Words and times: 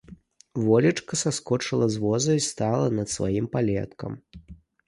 Волечка 0.67 1.13
саскочыла 1.21 1.87
з 1.97 2.01
воза 2.05 2.31
і 2.39 2.47
стала 2.49 2.87
над 3.01 3.07
сваім 3.15 3.45
палеткам. 3.57 4.19